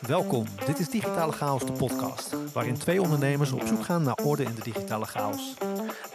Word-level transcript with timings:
Welkom, 0.00 0.44
dit 0.66 0.78
is 0.78 0.88
Digitale 0.88 1.32
Chaos, 1.32 1.66
de 1.66 1.72
podcast, 1.72 2.36
waarin 2.52 2.78
twee 2.78 3.02
ondernemers 3.02 3.52
op 3.52 3.62
zoek 3.66 3.84
gaan 3.84 4.02
naar 4.02 4.18
orde 4.24 4.42
in 4.42 4.54
de 4.54 4.62
digitale 4.62 5.06
chaos. 5.06 5.54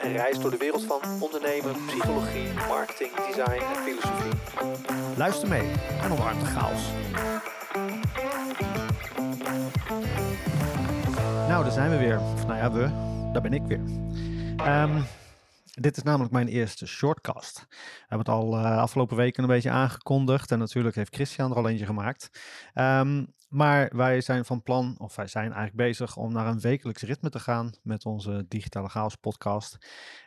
Een 0.01 0.12
reis 0.12 0.39
door 0.39 0.51
de 0.51 0.58
wereld 0.58 0.83
van 0.83 1.00
ondernemen, 1.19 1.75
psychologie, 1.85 2.53
marketing, 2.67 3.11
design 3.16 3.64
en 3.64 3.82
filosofie. 3.83 4.32
Luister 5.17 5.48
mee 5.48 5.71
en 6.01 6.11
omarm 6.11 6.40
de 6.40 6.45
chaos. 6.45 6.82
Nou, 11.48 11.64
daar 11.64 11.73
zijn 11.73 11.89
we 11.89 11.98
weer. 11.98 12.20
Of 12.34 12.46
nou 12.48 12.57
ja, 12.57 12.71
we, 12.71 12.89
daar 13.34 13.41
ben 13.41 13.54
ik 13.54 13.62
weer. 13.68 13.82
Ehm, 14.57 15.02
dit 15.79 15.97
is 15.97 16.03
namelijk 16.03 16.31
mijn 16.31 16.47
eerste 16.47 16.87
shortcast. 16.87 17.65
We 17.69 17.75
hebben 17.99 18.17
het 18.17 18.29
al 18.29 18.59
uh, 18.59 18.77
afgelopen 18.77 19.17
weken 19.17 19.43
een 19.43 19.49
beetje 19.49 19.69
aangekondigd. 19.69 20.51
En 20.51 20.59
natuurlijk 20.59 20.95
heeft 20.95 21.15
Christian 21.15 21.51
er 21.51 21.57
al 21.57 21.69
eentje 21.69 21.85
gemaakt. 21.85 22.29
Um, 22.73 23.33
maar 23.49 23.89
wij 23.95 24.21
zijn 24.21 24.45
van 24.45 24.63
plan, 24.63 24.95
of 24.97 25.15
wij 25.15 25.28
zijn 25.28 25.45
eigenlijk 25.45 25.75
bezig 25.75 26.17
om 26.17 26.33
naar 26.33 26.47
een 26.47 26.59
wekelijks 26.59 27.01
ritme 27.01 27.29
te 27.29 27.39
gaan 27.39 27.73
met 27.83 28.05
onze 28.05 28.45
Digitale 28.47 28.89
Chaos 28.89 29.15
podcast. 29.15 29.78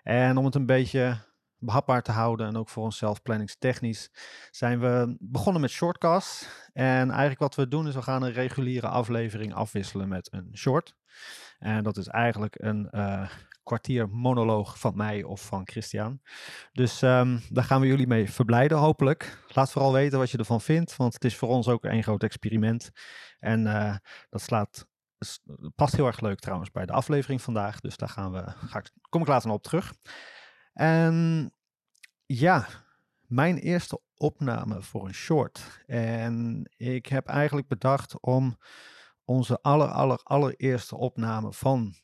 En 0.03 0.37
om 0.37 0.45
het 0.45 0.55
een 0.55 0.67
beetje 0.67 1.19
behapbaar 1.59 2.03
te 2.03 2.13
houden 2.13 2.47
en 2.47 2.57
ook 2.57 2.69
voor 2.69 2.85
onszelf 2.85 3.23
planningstechnisch 3.23 4.11
zijn 4.51 4.81
we 4.81 5.17
begonnen 5.21 5.61
met 5.61 5.71
shortcasts. 5.71 6.49
En 6.73 7.11
eigenlijk 7.11 7.41
wat 7.41 7.55
we 7.55 7.69
doen 7.69 7.89
is 7.89 7.95
we 7.95 8.03
gaan 8.03 8.23
een 8.23 8.33
reguliere 8.33 8.89
aflevering 8.89 9.55
afwisselen 9.55 10.09
met 10.09 10.33
een 10.33 10.51
short. 10.55 10.95
En 11.59 11.83
dat 11.83 11.97
is 11.97 12.07
eigenlijk 12.07 12.55
een 12.59 12.89
uh, 12.91 13.31
kwartier 13.63 14.09
monoloog 14.09 14.79
van 14.79 14.97
mij 14.97 15.23
of 15.23 15.47
van 15.47 15.69
Christian. 15.69 16.21
Dus 16.73 17.03
um, 17.03 17.43
daar 17.49 17.65
gaan 17.65 17.81
we 17.81 17.87
jullie 17.87 18.07
mee 18.07 18.31
verblijden 18.31 18.79
hopelijk. 18.79 19.45
Laat 19.49 19.73
vooral 19.73 19.93
weten 19.93 20.19
wat 20.19 20.31
je 20.31 20.39
ervan 20.39 20.61
vindt, 20.61 20.97
want 20.97 21.15
het 21.15 21.25
is 21.25 21.37
voor 21.37 21.49
ons 21.49 21.69
ook 21.69 21.85
een 21.85 22.03
groot 22.03 22.23
experiment. 22.23 22.91
En 23.39 23.67
uh, 23.67 23.97
dat 24.31 24.41
slaat, 24.41 24.87
past 25.75 25.97
heel 25.97 26.07
erg 26.07 26.21
leuk 26.21 26.39
trouwens 26.39 26.71
bij 26.71 26.87
de 26.87 26.93
aflevering 26.93 27.43
vandaag. 27.43 27.81
Dus 27.81 27.97
daar 27.97 28.09
gaan 28.09 28.33
we, 28.33 28.45
ga 28.47 28.79
ik, 28.79 28.91
kom 29.09 29.21
ik 29.21 29.29
later 29.29 29.47
nog 29.47 29.57
op 29.57 29.63
terug. 29.63 29.95
En 30.77 31.51
ja, 32.27 32.67
mijn 33.21 33.59
eerste 33.59 34.01
opname 34.15 34.83
voor 34.83 35.07
een 35.07 35.15
short. 35.15 35.83
En 35.87 36.65
ik 36.77 37.07
heb 37.07 37.27
eigenlijk 37.27 37.69
bedacht 37.69 38.21
om 38.21 38.59
onze 39.25 39.61
aller, 39.63 39.89
aller, 39.89 40.21
allereerste 40.23 40.97
opname 40.97 41.53
van 41.53 41.95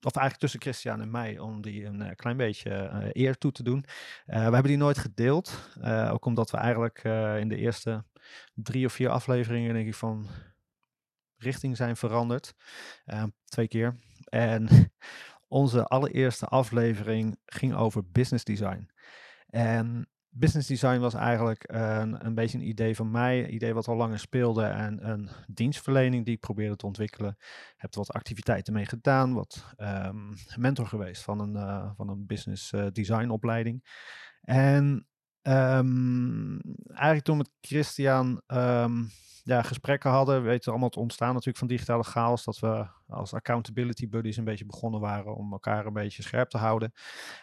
of 0.00 0.16
eigenlijk 0.16 0.38
tussen 0.38 0.60
Christian 0.60 1.00
en 1.00 1.10
mij, 1.10 1.38
om 1.38 1.62
die 1.62 1.84
een 1.84 2.00
uh, 2.00 2.10
klein 2.14 2.36
beetje 2.36 2.70
uh, 2.70 3.06
eer 3.12 3.38
toe 3.38 3.52
te 3.52 3.62
doen. 3.62 3.84
Uh, 3.86 4.34
we 4.34 4.40
hebben 4.40 4.62
die 4.62 4.76
nooit 4.76 4.98
gedeeld, 4.98 5.70
ook 6.10 6.24
omdat 6.24 6.50
we 6.50 6.56
eigenlijk 6.56 7.04
in 7.40 7.48
de 7.48 7.56
eerste 7.56 8.04
drie 8.54 8.86
of 8.86 8.92
vier 8.92 9.08
afleveringen, 9.08 9.74
denk 9.74 9.86
ik, 9.86 9.94
van 9.94 10.26
richting 11.36 11.76
zijn 11.76 11.96
veranderd. 11.96 12.54
twee 13.44 13.68
keer. 13.68 13.98
En 14.24 14.68
onze 15.54 15.84
allereerste 15.84 16.46
aflevering 16.46 17.36
ging 17.44 17.74
over 17.74 18.10
business 18.10 18.44
design. 18.44 18.90
En 19.46 20.08
business 20.28 20.68
design 20.68 20.98
was 20.98 21.14
eigenlijk 21.14 21.64
een, 21.66 22.26
een 22.26 22.34
beetje 22.34 22.58
een 22.58 22.68
idee 22.68 22.96
van 22.96 23.10
mij, 23.10 23.46
idee 23.46 23.74
wat 23.74 23.88
al 23.88 23.96
langer 23.96 24.18
speelde 24.18 24.64
en 24.64 25.08
een 25.08 25.28
dienstverlening 25.46 26.24
die 26.24 26.34
ik 26.34 26.40
probeerde 26.40 26.76
te 26.76 26.86
ontwikkelen. 26.86 27.36
Heb 27.76 27.94
wat 27.94 28.12
activiteiten 28.12 28.72
mee 28.72 28.86
gedaan, 28.86 29.34
wat 29.34 29.74
um, 29.76 30.34
mentor 30.56 30.86
geweest 30.86 31.22
van 31.22 31.40
een, 31.40 31.54
uh, 31.54 31.90
van 31.96 32.08
een 32.08 32.26
business 32.26 32.72
uh, 32.72 32.86
design 32.92 33.28
opleiding. 33.28 33.84
En 34.40 35.06
um, 35.42 36.60
eigenlijk 36.88 37.24
toen 37.24 37.36
met 37.36 37.50
Christian 37.60 38.42
um, 38.46 39.10
ja, 39.44 39.62
gesprekken 39.62 40.10
hadden, 40.10 40.42
weten 40.42 40.70
allemaal 40.70 40.88
het 40.88 40.98
ontstaan 40.98 41.28
natuurlijk 41.28 41.58
van 41.58 41.66
digitale 41.66 42.02
chaos, 42.02 42.44
dat 42.44 42.58
we 42.58 42.86
als 43.08 43.34
accountability 43.34 44.08
buddies 44.08 44.36
een 44.36 44.44
beetje 44.44 44.66
begonnen 44.66 45.00
waren 45.00 45.34
om 45.34 45.52
elkaar 45.52 45.86
een 45.86 45.92
beetje 45.92 46.22
scherp 46.22 46.48
te 46.48 46.58
houden. 46.58 46.92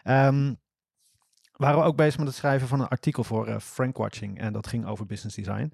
Um, 0.04 0.60
waren 1.52 1.80
we 1.80 1.86
ook 1.86 1.96
bezig 1.96 2.18
met 2.18 2.28
het 2.28 2.36
schrijven 2.36 2.68
van 2.68 2.80
een 2.80 2.88
artikel 2.88 3.24
voor 3.24 3.48
uh, 3.48 3.60
Frankwatching. 3.60 4.40
En 4.40 4.54
dat 4.54 4.68
ging 4.68 4.86
over 4.86 5.06
business 5.06 5.36
design. 5.36 5.74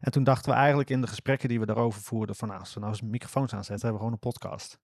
En 0.00 0.12
toen 0.12 0.24
dachten 0.24 0.50
we 0.50 0.56
eigenlijk 0.58 0.90
in 0.90 1.00
de 1.00 1.06
gesprekken 1.06 1.48
die 1.48 1.60
we 1.60 1.66
daarover 1.66 2.02
voerden: 2.02 2.36
van 2.36 2.48
nou, 2.48 2.60
als 2.60 2.74
we 2.74 2.80
nou 2.80 2.92
eens 2.92 3.02
microfoons 3.02 3.54
aanzetten, 3.54 3.88
hebben 3.88 3.92
we 3.92 3.98
gewoon 3.98 4.12
een 4.12 4.30
podcast. 4.30 4.78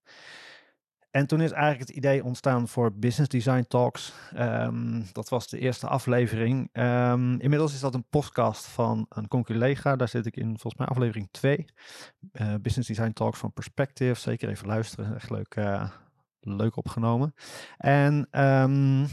En 1.13 1.27
toen 1.27 1.41
is 1.41 1.51
eigenlijk 1.51 1.87
het 1.87 1.97
idee 1.97 2.23
ontstaan 2.23 2.67
voor 2.67 2.93
Business 2.93 3.29
Design 3.29 3.65
Talks. 3.67 4.13
Um, 4.37 5.05
dat 5.11 5.29
was 5.29 5.47
de 5.47 5.59
eerste 5.59 5.87
aflevering. 5.87 6.69
Um, 6.73 7.39
inmiddels 7.39 7.73
is 7.73 7.79
dat 7.79 7.93
een 7.93 8.05
podcast 8.09 8.65
van 8.65 9.05
een 9.09 9.27
conculega. 9.27 9.95
Daar 9.95 10.07
zit 10.07 10.25
ik 10.25 10.35
in 10.35 10.45
volgens 10.45 10.75
mij 10.75 10.87
aflevering 10.87 11.27
2. 11.31 11.65
Uh, 12.31 12.53
Business 12.61 12.87
Design 12.87 13.11
Talks 13.11 13.39
van 13.39 13.53
Perspective. 13.53 14.19
Zeker 14.19 14.49
even 14.49 14.67
luisteren. 14.67 15.15
Echt 15.15 15.29
leuk, 15.29 15.55
uh, 15.55 15.89
leuk 16.39 16.75
opgenomen. 16.75 17.33
En 17.77 18.27
um, 18.31 19.07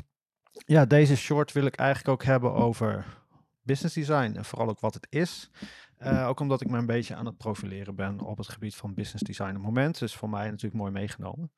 ja, 0.52 0.84
deze 0.84 1.16
short 1.16 1.52
wil 1.52 1.64
ik 1.64 1.76
eigenlijk 1.76 2.08
ook 2.08 2.24
hebben 2.24 2.52
over 2.52 3.06
business 3.62 3.94
design 3.94 4.36
en 4.36 4.44
vooral 4.44 4.68
ook 4.68 4.80
wat 4.80 4.94
het 4.94 5.06
is. 5.10 5.50
Uh, 6.02 6.28
ook 6.28 6.40
omdat 6.40 6.60
ik 6.60 6.68
me 6.68 6.78
een 6.78 6.86
beetje 6.86 7.14
aan 7.14 7.26
het 7.26 7.36
profileren 7.36 7.94
ben 7.94 8.20
op 8.20 8.38
het 8.38 8.48
gebied 8.48 8.74
van 8.74 8.94
business 8.94 9.22
design 9.22 9.56
op 9.56 9.62
moment. 9.62 9.98
Dus 9.98 10.14
voor 10.14 10.30
mij 10.30 10.50
natuurlijk 10.50 10.80
mooi 10.80 10.92
meegenomen. 10.92 11.52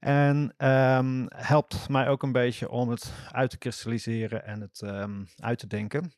En 0.00 0.66
um, 0.68 1.26
helpt 1.28 1.88
mij 1.88 2.08
ook 2.08 2.22
een 2.22 2.32
beetje 2.32 2.70
om 2.70 2.88
het 2.88 3.12
uit 3.30 3.50
te 3.50 3.58
kristalliseren 3.58 4.44
en 4.44 4.60
het 4.60 4.80
um, 4.84 5.26
uit 5.36 5.58
te 5.58 5.66
denken. 5.66 6.12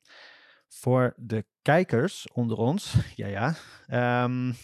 Voor 0.69 1.13
de 1.17 1.47
kijkers 1.63 2.29
onder 2.33 2.57
ons, 2.57 2.95
ja 3.15 3.27
ja, 3.27 3.55
um, 4.25 4.55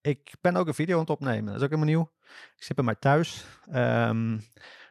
ik 0.00 0.34
ben 0.40 0.56
ook 0.56 0.66
een 0.66 0.74
video 0.74 0.94
aan 0.94 1.00
het 1.00 1.10
opnemen. 1.10 1.46
Dat 1.46 1.56
is 1.56 1.62
ook 1.62 1.70
helemaal 1.70 1.94
nieuw. 1.94 2.12
Ik 2.56 2.62
zit 2.62 2.76
bij 2.76 2.84
mij 2.84 2.94
thuis. 2.94 3.44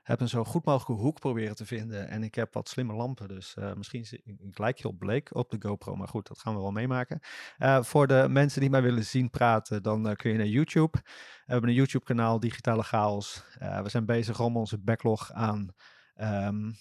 Heb 0.10 0.22
een 0.22 0.30
zo 0.30 0.44
goed 0.44 0.66
mogelijke 0.66 1.04
hoek 1.04 1.20
proberen 1.20 1.56
te 1.56 1.66
vinden. 1.66 2.08
En 2.08 2.24
ik 2.24 2.36
heb 2.36 2.54
wat 2.54 2.70
slimme 2.70 2.94
lampen, 2.94 3.28
dus 3.28 3.56
uh, 3.60 3.74
misschien 3.74 4.06
ik 4.38 4.58
lijk 4.58 4.80
heel 4.80 4.92
bleek 4.92 5.36
op 5.36 5.50
de 5.50 5.68
GoPro. 5.68 5.96
Maar 5.96 6.08
goed, 6.08 6.28
dat 6.28 6.40
gaan 6.40 6.56
we 6.56 6.62
wel 6.62 6.72
meemaken. 6.72 7.20
Uh, 7.60 7.84
voor 7.84 8.08
de 8.08 8.26
mensen 8.30 8.62
die 8.62 8.70
mij 8.70 8.82
willen 8.82 9.06
zien 9.06 9.30
praten, 9.30 9.84
dan 9.84 10.08
uh, 10.08 10.14
kun 10.16 10.32
je 10.32 10.38
naar 10.38 10.46
YouTube. 10.46 10.98
We 11.46 11.52
hebben 11.52 11.70
een 11.70 11.76
YouTube 11.76 12.06
kanaal, 12.06 12.40
Digitale 12.40 12.84
Chaos. 12.84 13.44
we 13.60 13.90
zijn 13.90 14.06
bezig 14.06 14.40
om 14.40 14.58
onze 14.58 14.78
backlog 14.78 15.32
aan 15.32 15.74
um, 16.16 16.76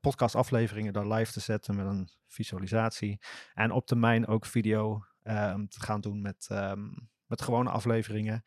podcastafleveringen 0.00 0.92
daar 0.92 1.06
live 1.06 1.32
te 1.32 1.40
zetten 1.40 1.76
met 1.76 1.86
een 1.86 2.08
visualisatie. 2.26 3.20
En 3.54 3.70
op 3.70 3.86
termijn 3.86 4.26
ook 4.26 4.46
video 4.46 5.04
um, 5.22 5.68
te 5.68 5.80
gaan 5.80 6.00
doen 6.00 6.20
met, 6.20 6.48
um, 6.52 7.08
met 7.26 7.42
gewone 7.42 7.70
afleveringen. 7.70 8.42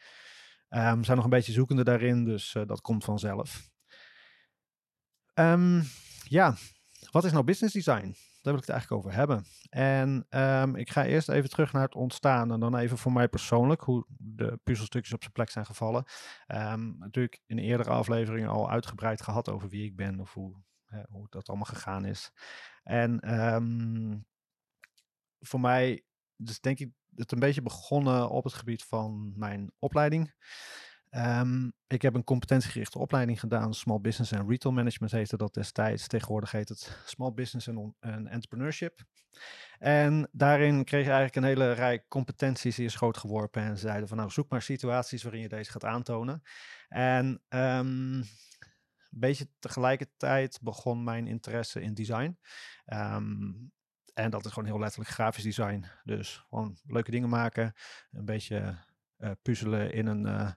we 0.70 0.78
zijn 1.02 1.16
nog 1.16 1.24
een 1.24 1.30
beetje 1.30 1.52
zoekende 1.52 1.84
daarin, 1.84 2.24
dus 2.24 2.58
dat 2.66 2.82
komt 2.82 3.04
vanzelf. 3.04 3.71
Um, 5.42 5.84
ja, 6.24 6.56
wat 7.12 7.24
is 7.24 7.32
nou 7.32 7.44
business 7.44 7.74
design? 7.74 8.16
Daar 8.42 8.54
wil 8.54 8.62
ik 8.62 8.68
het 8.68 8.70
eigenlijk 8.70 9.02
over 9.06 9.18
hebben. 9.18 9.46
En 9.70 10.26
um, 10.30 10.76
ik 10.76 10.90
ga 10.90 11.06
eerst 11.06 11.30
even 11.30 11.50
terug 11.50 11.74
naar 11.74 11.82
het 11.82 11.96
ontstaan 11.96 12.52
en 12.52 12.60
dan 12.60 12.78
even 12.78 12.98
voor 12.98 13.12
mij 13.12 13.28
persoonlijk 13.28 13.82
hoe 13.82 14.06
de 14.18 14.60
puzzelstukjes 14.64 15.14
op 15.14 15.22
zijn 15.22 15.34
plek 15.34 15.50
zijn 15.50 15.66
gevallen. 15.66 16.06
Um, 16.48 16.98
natuurlijk 16.98 17.42
in 17.46 17.58
eerdere 17.58 17.90
afleveringen 17.90 18.50
al 18.50 18.70
uitgebreid 18.70 19.22
gehad 19.22 19.50
over 19.50 19.70
wie 19.70 19.86
ik 19.86 19.96
ben 19.96 20.20
of 20.20 20.34
hoe, 20.34 20.64
hè, 20.86 21.02
hoe 21.10 21.28
dat 21.30 21.48
allemaal 21.48 21.66
gegaan 21.66 22.06
is. 22.06 22.32
En 22.84 23.20
voor 25.40 25.60
mij, 25.60 26.06
dus 26.36 26.60
denk 26.60 26.80
ik, 26.80 26.92
het 27.16 27.32
een 27.32 27.40
beetje 27.40 27.62
begonnen 27.62 28.30
op 28.30 28.44
het 28.44 28.54
gebied 28.54 28.84
van 28.84 29.34
mijn 29.36 29.72
opleiding. 29.80 30.34
Um, 31.16 31.74
ik 31.88 32.02
heb 32.02 32.14
een 32.16 32.24
competentiegerichte 32.24 33.00
opleiding 33.00 33.40
gedaan, 33.40 33.74
Small 33.74 34.00
Business 34.00 34.32
en 34.32 34.50
Retail 34.50 34.74
Management 34.74 35.12
heette 35.12 35.38
dat 35.38 35.54
destijds. 35.54 36.08
Tegenwoordig 36.08 36.52
heet 36.52 36.70
het 36.70 37.02
Small 37.06 37.34
Business 37.34 37.68
en, 37.68 38.28
Entrepreneurship. 38.28 39.00
En 39.80 40.30
daarin 40.32 40.84
kreeg 40.84 41.06
je 41.06 41.12
eigenlijk 41.12 41.36
een 41.36 41.44
hele 41.44 41.72
rij 41.72 42.06
competenties 42.08 42.76
die 42.76 42.86
is 42.86 42.96
groot 42.96 43.18
geworpen 43.18 43.62
en 43.62 43.78
zeiden 43.78 44.08
van 44.08 44.18
nou 44.18 44.30
zoek 44.30 44.50
maar 44.50 44.62
situaties 44.62 45.24
waarin 45.24 45.42
je 45.42 45.50
deze 45.50 45.72
gaat 45.72 45.86
aantonen. 45.86 46.42
En 46.88 47.42
um, 47.50 48.18
een 48.20 48.26
beetje 49.10 49.48
tegelijkertijd 49.60 50.60
begon 50.62 51.04
mijn 51.04 51.28
interesse 51.28 51.82
in 51.82 51.94
design. 51.94 52.40
Um, 52.86 53.72
en 54.14 54.30
dat 54.30 54.46
is 54.46 54.52
gewoon 54.52 54.70
heel 54.70 54.80
letterlijk 54.80 55.12
grafisch 55.12 55.44
design. 55.44 55.86
Dus 56.04 56.46
gewoon 56.50 56.78
leuke 56.84 57.12
dingen 57.12 57.30
maken, 57.30 57.74
een 58.12 58.26
beetje 58.26 58.78
uh, 59.18 59.32
puzzelen 59.42 59.94
in 59.94 60.08
een 60.08 60.26
uh, 60.26 60.52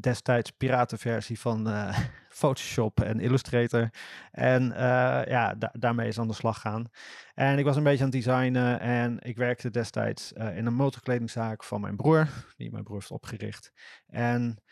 destijds 0.00 0.50
piratenversie 0.50 1.40
van 1.40 1.68
uh, 1.68 1.98
Photoshop 2.28 3.00
en 3.00 3.20
Illustrator. 3.20 3.90
En 4.30 4.62
uh, 4.70 4.76
ja, 5.26 5.54
da 5.54 5.72
daarmee 5.72 6.08
is 6.08 6.18
aan 6.18 6.28
de 6.28 6.34
slag 6.34 6.60
gaan. 6.60 6.90
En 7.34 7.58
ik 7.58 7.64
was 7.64 7.76
een 7.76 7.82
beetje 7.82 8.04
aan 8.04 8.10
het 8.10 8.24
designen 8.24 8.80
en 8.80 9.18
ik 9.20 9.36
werkte 9.36 9.70
destijds 9.70 10.32
uh, 10.32 10.56
in 10.56 10.66
een 10.66 10.74
motorkledingzaak 10.74 11.64
van 11.64 11.80
mijn 11.80 11.96
broer, 11.96 12.28
die 12.56 12.70
mijn 12.70 12.84
broer 12.84 12.98
heeft 12.98 13.10
opgericht. 13.10 13.72
En 14.06 14.62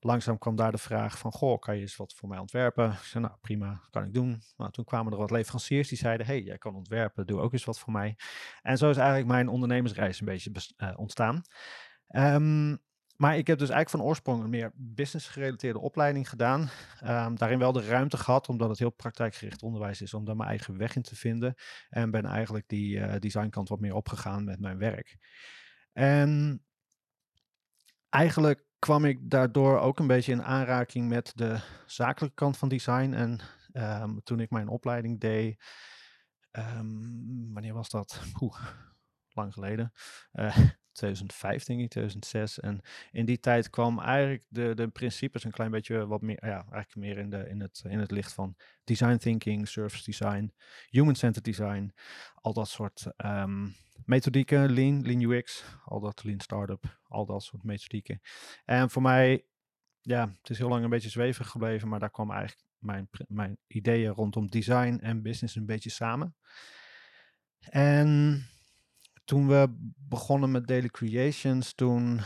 langzaam 0.00 0.38
kwam 0.38 0.56
daar 0.56 0.72
de 0.72 0.78
vraag 0.78 1.18
van, 1.18 1.32
goh, 1.32 1.58
kan 1.58 1.74
je 1.74 1.80
eens 1.80 1.96
wat 1.96 2.14
voor 2.14 2.28
mij 2.28 2.38
ontwerpen? 2.38 2.90
Ik 2.90 2.98
zei, 2.98 3.24
nou 3.24 3.36
prima, 3.40 3.80
kan 3.90 4.04
ik 4.04 4.14
doen. 4.14 4.42
Nou, 4.56 4.70
toen 4.70 4.84
kwamen 4.84 5.12
er 5.12 5.18
wat 5.18 5.30
leveranciers 5.30 5.88
die 5.88 5.98
zeiden, 5.98 6.26
hey, 6.26 6.42
jij 6.42 6.58
kan 6.58 6.74
ontwerpen, 6.74 7.26
doe 7.26 7.40
ook 7.40 7.52
eens 7.52 7.64
wat 7.64 7.78
voor 7.78 7.92
mij. 7.92 8.16
En 8.62 8.78
zo 8.78 8.90
is 8.90 8.96
eigenlijk 8.96 9.28
mijn 9.28 9.48
ondernemersreis 9.48 10.20
een 10.20 10.26
beetje 10.26 10.52
ontstaan. 10.96 11.42
Um, 12.08 12.78
maar 13.16 13.36
ik 13.36 13.46
heb 13.46 13.58
dus 13.58 13.68
eigenlijk 13.68 13.90
van 13.90 14.10
oorsprong 14.10 14.42
een 14.42 14.50
meer 14.50 14.72
business 14.74 15.28
gerelateerde 15.28 15.78
opleiding 15.78 16.28
gedaan. 16.28 16.60
Um, 17.04 17.36
daarin 17.36 17.58
wel 17.58 17.72
de 17.72 17.86
ruimte 17.86 18.16
gehad, 18.16 18.48
omdat 18.48 18.68
het 18.68 18.78
heel 18.78 18.90
praktijkgericht 18.90 19.62
onderwijs 19.62 20.00
is, 20.00 20.14
om 20.14 20.24
daar 20.24 20.36
mijn 20.36 20.48
eigen 20.48 20.78
weg 20.78 20.96
in 20.96 21.02
te 21.02 21.16
vinden. 21.16 21.54
En 21.88 22.10
ben 22.10 22.24
eigenlijk 22.24 22.68
die 22.68 22.96
uh, 22.96 23.14
designkant 23.18 23.68
wat 23.68 23.80
meer 23.80 23.94
opgegaan 23.94 24.44
met 24.44 24.60
mijn 24.60 24.78
werk. 24.78 25.16
En 25.92 26.62
eigenlijk 28.08 28.64
kwam 28.78 29.04
ik 29.04 29.18
daardoor 29.30 29.78
ook 29.78 29.98
een 29.98 30.06
beetje 30.06 30.32
in 30.32 30.44
aanraking 30.44 31.08
met 31.08 31.32
de 31.34 31.60
zakelijke 31.86 32.34
kant 32.34 32.56
van 32.58 32.68
design. 32.68 33.12
En 33.12 33.40
um, 33.72 34.22
toen 34.22 34.40
ik 34.40 34.50
mijn 34.50 34.68
opleiding 34.68 35.20
deed, 35.20 35.62
um, 36.52 37.52
wanneer 37.52 37.74
was 37.74 37.90
dat? 37.90 38.22
Lang 39.28 39.52
geleden. 39.52 39.92
Uh, 40.32 40.58
2005, 40.96 41.64
denk 41.64 41.80
ik, 41.80 41.88
2006. 41.90 42.60
En 42.60 42.80
in 43.12 43.24
die 43.24 43.40
tijd 43.40 43.70
kwam 43.70 43.98
eigenlijk 43.98 44.44
de, 44.48 44.74
de 44.74 44.88
principes 44.88 45.44
een 45.44 45.50
klein 45.50 45.70
beetje 45.70 46.06
wat 46.06 46.22
meer, 46.22 46.46
ja, 46.46 46.56
eigenlijk 46.56 46.96
meer 46.96 47.18
in, 47.18 47.30
de, 47.30 47.48
in, 47.48 47.60
het, 47.60 47.82
in 47.88 47.98
het 47.98 48.10
licht 48.10 48.32
van 48.32 48.56
design 48.84 49.16
thinking, 49.16 49.68
service 49.68 50.04
design, 50.04 50.52
human-centered 50.88 51.44
design, 51.44 51.92
al 52.34 52.52
dat 52.52 52.68
soort 52.68 53.06
um, 53.16 53.74
methodieken, 54.04 54.72
lean, 54.72 55.02
lean 55.02 55.20
UX, 55.20 55.64
al 55.84 56.00
dat 56.00 56.24
lean 56.24 56.40
startup, 56.40 56.98
al 57.08 57.26
dat 57.26 57.42
soort 57.42 57.62
methodieken. 57.62 58.20
En 58.64 58.90
voor 58.90 59.02
mij, 59.02 59.44
ja, 60.00 60.28
het 60.40 60.50
is 60.50 60.58
heel 60.58 60.68
lang 60.68 60.84
een 60.84 60.90
beetje 60.90 61.10
zweverig 61.10 61.48
gebleven, 61.48 61.88
maar 61.88 62.00
daar 62.00 62.10
kwam 62.10 62.30
eigenlijk 62.30 62.64
mijn, 62.78 63.08
mijn 63.28 63.58
ideeën 63.66 64.12
rondom 64.12 64.46
design 64.46 64.98
en 65.02 65.22
business 65.22 65.56
een 65.56 65.66
beetje 65.66 65.90
samen. 65.90 66.36
En 67.70 68.40
toen 69.26 69.48
we 69.48 69.74
begonnen 70.08 70.50
met 70.50 70.66
Daily 70.66 70.88
Creations, 70.88 71.74
toen 71.74 72.20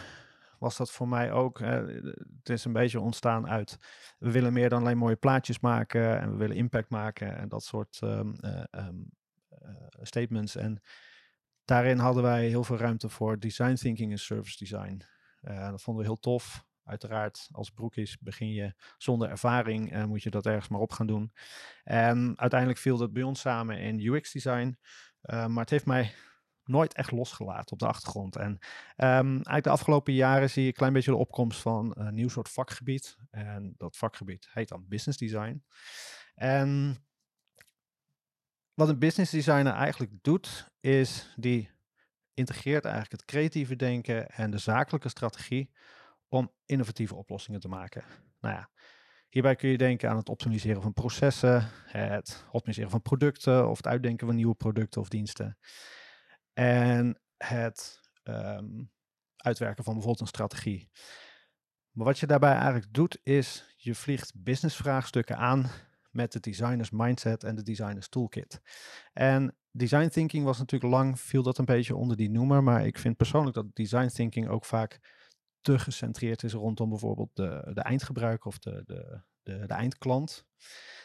was 0.59 0.77
dat 0.77 0.91
voor 0.91 1.09
mij 1.09 1.33
ook. 1.33 1.59
het 1.59 2.49
is 2.49 2.65
een 2.65 2.73
beetje 2.73 3.01
ontstaan 3.01 3.49
uit. 3.49 3.79
We 4.19 4.31
willen 4.31 4.53
meer 4.53 4.69
dan 4.69 4.81
alleen 4.81 4.99
mooie 4.99 5.17
plaatjes 5.17 5.61
maken 5.61 6.21
en 6.21 6.31
we 6.31 6.37
willen 6.37 6.57
impact 6.57 6.91
maken 6.91 7.37
en 7.37 7.49
dat 7.49 7.65
soort 7.65 8.01
um, 8.03 8.37
um, 8.71 9.11
uh, 9.63 9.71
statements. 10.03 10.57
En 10.57 10.83
daarin 11.65 11.99
hadden 11.99 12.23
wij 12.23 12.47
heel 12.49 12.65
veel 12.65 12.77
ruimte 12.77 13.09
voor 13.09 13.39
design 13.39 13.75
thinking 13.75 14.11
en 14.13 14.19
service 14.19 14.59
design. 14.59 15.03
Uh, 15.43 15.71
dat 15.71 15.83
vonden 15.83 16.03
we 16.03 16.09
heel 16.09 16.21
tof. 16.21 16.65
Uiteraard, 16.85 17.49
als 17.53 17.71
broekjes 17.71 18.19
begin 18.19 18.53
je 18.53 18.75
zonder 18.99 19.29
ervaring 19.29 19.93
en 19.93 20.09
moet 20.09 20.23
je 20.23 20.31
dat 20.31 20.47
ergens 20.47 20.69
maar 20.69 20.81
op 20.81 20.93
gaan 20.93 21.07
doen. 21.07 21.33
En 21.85 22.33
uiteindelijk 22.39 22.81
viel 22.81 22.97
dat 22.97 23.13
bij 23.13 23.23
ons 23.23 23.41
samen 23.41 23.79
in 23.79 24.01
UX 24.01 24.33
design. 24.33 24.79
Maar 25.21 25.61
het 25.61 25.71
heeft 25.71 25.87
mij 25.87 26.13
nooit 26.65 26.95
echt 26.95 27.11
losgelaten 27.11 27.73
op 27.73 27.79
de 27.79 27.87
achtergrond. 27.87 28.37
En 28.37 28.51
um, 28.51 28.59
eigenlijk 28.97 29.65
de 29.65 29.71
afgelopen 29.71 30.13
jaren 30.13 30.51
zie 30.51 30.63
je 30.63 30.69
een 30.69 30.75
klein 30.75 30.93
beetje 30.93 31.11
de 31.11 31.17
opkomst 31.17 31.61
van 31.61 31.93
een 31.95 32.15
nieuw 32.15 32.29
soort 32.29 32.49
vakgebied. 32.49 33.17
En 33.31 33.75
dat 33.77 33.97
vakgebied 33.97 34.49
heet 34.53 34.69
dan 34.69 34.89
business 34.89 35.19
design. 35.19 35.65
En 36.35 36.99
wat 38.75 38.89
een 38.89 38.99
business 38.99 39.33
designer 39.33 39.73
eigenlijk 39.73 40.13
doet, 40.23 40.71
is 40.81 41.35
die 41.37 41.71
integreert 42.35 42.85
eigenlijk 42.85 43.13
het 43.13 43.25
creatieve 43.25 43.77
denken 43.77 44.29
en 44.29 44.51
de 44.51 44.59
zakelijke 44.59 45.09
strategie 45.09 45.71
om 46.29 46.53
innovatieve 46.67 47.15
oplossingen 47.15 47.61
te 47.61 47.69
maken. 47.69 48.05
Nou 48.41 48.55
ja, 48.55 48.71
hierbij 49.29 49.57
kun 49.57 49.69
je 49.69 49.79
denken 49.79 50.11
aan 50.11 50.17
het 50.17 50.29
optimaliseren 50.29 50.83
van 50.83 50.93
processen, 50.93 51.69
het 51.87 52.45
optimaliseren 52.45 52.91
van 52.91 53.03
producten 53.03 53.69
of 53.69 53.77
het 53.77 53.87
uitdenken 53.87 54.27
van 54.27 54.37
nieuwe 54.37 54.55
producten 54.55 55.01
of 55.01 55.09
diensten. 55.09 55.59
En 56.53 57.21
het 57.37 58.01
um, 58.25 58.91
uitwerken 59.37 59.85
van 59.85 59.93
bijvoorbeeld 59.93 60.21
een 60.21 60.35
strategie. 60.35 60.91
Maar 61.91 62.07
wat 62.07 62.19
je 62.19 62.27
daarbij 62.27 62.55
eigenlijk 62.55 62.93
doet, 62.93 63.19
is 63.23 63.75
je 63.77 63.95
vliegt 63.95 64.43
businessvraagstukken 64.43 65.37
aan 65.37 65.71
met 66.11 66.33
de 66.33 66.41
designers 66.41 66.91
mindset 66.91 67.45
en 67.45 67.55
de 67.55 67.63
designers 67.63 68.09
toolkit. 68.09 68.61
En 69.13 69.57
design 69.71 70.09
thinking 70.09 70.45
was 70.45 70.59
natuurlijk 70.59 70.93
lang, 70.93 71.21
viel 71.21 71.43
dat 71.43 71.59
een 71.59 71.65
beetje 71.65 71.97
onder 71.97 72.17
die 72.17 72.31
noemer, 72.31 72.63
maar 72.63 72.87
ik 72.87 72.99
vind 72.99 73.17
persoonlijk 73.17 73.55
dat 73.55 73.75
design 73.75 74.07
thinking 74.07 74.49
ook 74.49 74.65
vaak 74.65 75.19
te 75.61 75.79
gecentreerd 75.79 76.43
is 76.43 76.53
rondom 76.53 76.89
bijvoorbeeld 76.89 77.31
de, 77.35 77.71
de 77.75 77.81
eindgebruiker 77.81 78.47
of 78.47 78.59
de, 78.59 78.83
de, 78.85 79.21
de, 79.43 79.67
de 79.67 79.75
eindklant. 79.75 80.47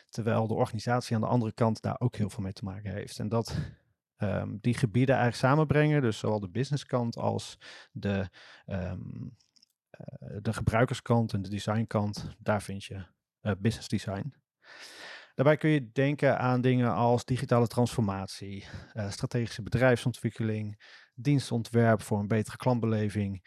Terwijl 0.09 0.48
de 0.48 0.53
organisatie 0.53 1.15
aan 1.15 1.21
de 1.21 1.27
andere 1.27 1.53
kant 1.53 1.81
daar 1.81 2.00
ook 2.00 2.15
heel 2.15 2.30
veel 2.30 2.44
mee 2.44 2.53
te 2.53 2.63
maken 2.63 2.91
heeft. 2.91 3.19
En 3.19 3.30
dat 3.30 3.56
um, 4.17 4.57
die 4.62 4.73
gebieden 4.73 5.15
eigenlijk 5.15 5.45
samenbrengen. 5.45 6.01
Dus 6.01 6.17
zowel 6.17 6.39
de 6.39 6.50
businesskant 6.50 7.17
als 7.17 7.57
de, 7.91 8.29
um, 8.65 9.38
uh, 10.00 10.38
de 10.41 10.53
gebruikerskant 10.53 11.33
en 11.33 11.41
de 11.41 11.50
designkant. 11.50 12.29
Daar 12.39 12.62
vind 12.62 12.83
je 12.83 13.06
uh, 13.41 13.51
business 13.59 13.88
design. 13.88 14.33
Daarbij 15.33 15.57
kun 15.57 15.69
je 15.69 15.91
denken 15.91 16.39
aan 16.39 16.62
dingen 16.62 16.94
als 16.94 17.25
digitale 17.25 17.67
transformatie, 17.67 18.65
uh, 18.94 19.12
strategische 19.12 19.62
bedrijfsontwikkeling, 19.62 20.83
dienstontwerp 21.13 22.01
voor 22.01 22.19
een 22.19 22.27
betere 22.27 22.57
klantbeleving, 22.57 23.45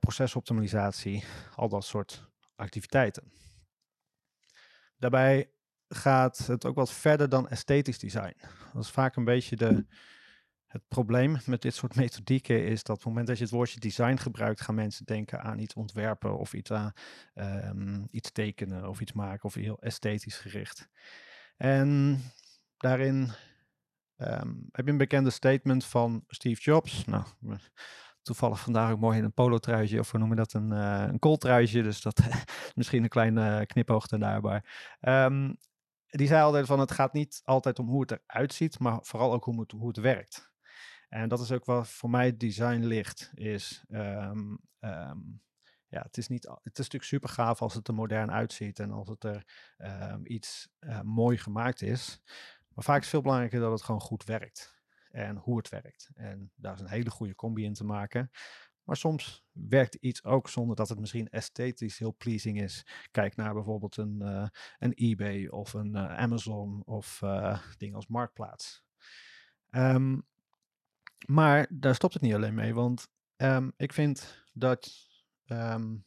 procesoptimalisatie, 0.00 1.24
al 1.54 1.68
dat 1.68 1.84
soort 1.84 2.30
activiteiten. 2.54 3.32
Daarbij 4.96 5.50
gaat 5.88 6.46
het 6.46 6.64
ook 6.64 6.74
wat 6.74 6.92
verder 6.92 7.28
dan 7.28 7.48
esthetisch 7.48 7.98
design. 7.98 8.36
Dat 8.72 8.82
is 8.82 8.90
vaak 8.90 9.16
een 9.16 9.24
beetje 9.24 9.56
de, 9.56 9.86
het 10.66 10.82
probleem 10.88 11.36
met 11.46 11.62
dit 11.62 11.74
soort 11.74 11.96
methodieken 11.96 12.66
is 12.66 12.82
dat 12.82 12.96
op 12.96 13.02
het 13.02 13.06
moment 13.06 13.26
dat 13.26 13.36
je 13.36 13.42
het 13.44 13.52
woordje 13.52 13.80
design 13.80 14.16
gebruikt, 14.16 14.60
gaan 14.60 14.74
mensen 14.74 15.04
denken 15.04 15.42
aan 15.42 15.58
iets 15.58 15.74
ontwerpen 15.74 16.38
of 16.38 16.54
iets, 16.54 16.72
aan, 16.72 16.92
um, 17.34 18.08
iets 18.10 18.32
tekenen 18.32 18.88
of 18.88 19.00
iets 19.00 19.12
maken 19.12 19.44
of 19.44 19.54
heel 19.54 19.80
esthetisch 19.80 20.36
gericht. 20.36 20.88
En 21.56 22.20
daarin 22.76 23.30
um, 24.16 24.68
heb 24.72 24.84
je 24.84 24.90
een 24.90 24.98
bekende 24.98 25.30
statement 25.30 25.84
van 25.84 26.24
Steve 26.28 26.60
Jobs. 26.60 27.04
Nou, 27.04 27.24
toevallig 28.22 28.60
vandaag 28.60 28.90
ook 28.90 29.00
mooi 29.00 29.18
in 29.18 29.24
een 29.24 29.32
polo-truitje, 29.32 29.98
of 29.98 30.12
we 30.12 30.18
noemen 30.18 30.36
dat 30.36 30.52
een, 30.52 30.72
uh, 30.72 31.04
een 31.08 31.82
dus 31.82 32.00
dat 32.00 32.20
misschien 32.74 33.02
een 33.02 33.08
kleine 33.08 33.60
uh, 33.60 33.66
knipoog 33.66 34.06
daarbij. 34.06 34.62
Um, 35.00 35.56
die 36.06 36.26
zei 36.26 36.42
altijd 36.42 36.66
van 36.66 36.80
het 36.80 36.90
gaat 36.90 37.12
niet 37.12 37.40
altijd 37.44 37.78
om 37.78 37.88
hoe 37.88 38.00
het 38.00 38.10
eruit 38.10 38.54
ziet, 38.54 38.78
maar 38.78 38.98
vooral 39.02 39.32
ook 39.32 39.44
hoe 39.44 39.60
het, 39.60 39.70
hoe 39.70 39.88
het 39.88 39.96
werkt. 39.96 40.54
En 41.08 41.28
dat 41.28 41.40
is 41.40 41.52
ook 41.52 41.64
wat 41.64 41.88
voor 41.88 42.10
mij 42.10 42.36
design 42.36 42.80
ligt, 42.84 43.30
is 43.34 43.84
um, 43.88 44.58
um, 44.80 45.42
ja, 45.88 46.02
het 46.02 46.16
is, 46.16 46.28
niet, 46.28 46.44
het 46.44 46.58
is 46.72 46.76
natuurlijk 46.78 47.04
super 47.04 47.28
gaaf 47.28 47.62
als 47.62 47.74
het 47.74 47.88
er 47.88 47.94
modern 47.94 48.30
uitziet 48.30 48.78
en 48.78 48.90
als 48.90 49.08
het 49.08 49.24
er 49.24 49.44
um, 50.12 50.20
iets 50.24 50.68
uh, 50.80 51.00
mooi 51.00 51.38
gemaakt 51.38 51.82
is. 51.82 52.20
Maar 52.74 52.84
vaak 52.84 52.96
is 52.96 53.02
het 53.02 53.10
veel 53.10 53.22
belangrijker 53.22 53.60
dat 53.60 53.70
het 53.70 53.82
gewoon 53.82 54.00
goed 54.00 54.24
werkt 54.24 54.76
en 55.10 55.36
hoe 55.36 55.56
het 55.56 55.68
werkt. 55.68 56.10
En 56.14 56.52
daar 56.54 56.74
is 56.74 56.80
een 56.80 56.88
hele 56.88 57.10
goede 57.10 57.34
combi 57.34 57.64
in 57.64 57.74
te 57.74 57.84
maken. 57.84 58.30
Maar 58.86 58.96
soms 58.96 59.44
werkt 59.52 59.94
iets 59.94 60.24
ook 60.24 60.48
zonder 60.48 60.76
dat 60.76 60.88
het 60.88 61.00
misschien 61.00 61.28
esthetisch 61.28 61.98
heel 61.98 62.14
pleasing 62.16 62.60
is. 62.60 62.86
Kijk 63.10 63.36
naar 63.36 63.54
bijvoorbeeld 63.54 63.96
een, 63.96 64.18
uh, 64.22 64.48
een 64.78 64.92
eBay 64.92 65.46
of 65.46 65.74
een 65.74 65.96
uh, 65.96 66.16
Amazon 66.16 66.82
of 66.84 67.20
uh, 67.24 67.62
dingen 67.76 67.96
als 67.96 68.06
Marktplaats. 68.06 68.84
Um, 69.70 70.26
maar 71.26 71.66
daar 71.70 71.94
stopt 71.94 72.12
het 72.12 72.22
niet 72.22 72.34
alleen 72.34 72.54
mee, 72.54 72.74
want 72.74 73.08
um, 73.36 73.72
ik 73.76 73.92
vind 73.92 74.44
dat 74.52 75.08
um, 75.46 76.04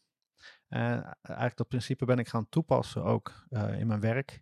eigenlijk 0.70 1.58
dat 1.58 1.68
principe 1.68 2.06
ben 2.06 2.20
ik 2.20 2.28
gaan 2.28 2.50
toepassen 2.50 3.04
ook 3.04 3.48
in 3.52 3.88
mijn 3.88 4.00
werk. 4.00 4.42